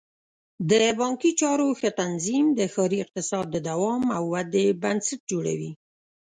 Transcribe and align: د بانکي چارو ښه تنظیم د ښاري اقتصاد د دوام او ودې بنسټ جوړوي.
د 0.69 0.71
بانکي 0.99 1.31
چارو 1.41 1.67
ښه 1.79 1.89
تنظیم 2.01 2.45
د 2.59 2.61
ښاري 2.73 2.97
اقتصاد 3.05 3.45
د 3.51 3.57
دوام 3.69 4.03
او 4.17 4.23
ودې 4.33 4.67
بنسټ 4.83 5.19
جوړوي. 5.31 5.71